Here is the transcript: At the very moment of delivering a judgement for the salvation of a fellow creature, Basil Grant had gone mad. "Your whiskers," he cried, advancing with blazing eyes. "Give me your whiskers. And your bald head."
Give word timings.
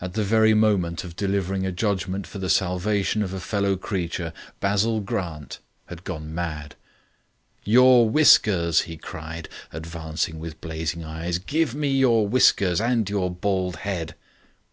At 0.00 0.14
the 0.14 0.24
very 0.24 0.52
moment 0.52 1.04
of 1.04 1.14
delivering 1.14 1.64
a 1.64 1.70
judgement 1.70 2.26
for 2.26 2.40
the 2.40 2.50
salvation 2.50 3.22
of 3.22 3.32
a 3.32 3.38
fellow 3.38 3.76
creature, 3.76 4.32
Basil 4.58 4.98
Grant 5.00 5.60
had 5.86 6.02
gone 6.02 6.34
mad. 6.34 6.74
"Your 7.62 8.10
whiskers," 8.10 8.80
he 8.80 8.96
cried, 8.96 9.48
advancing 9.72 10.40
with 10.40 10.60
blazing 10.60 11.04
eyes. 11.04 11.38
"Give 11.38 11.72
me 11.72 11.86
your 11.86 12.26
whiskers. 12.26 12.80
And 12.80 13.08
your 13.08 13.30
bald 13.32 13.76
head." 13.86 14.16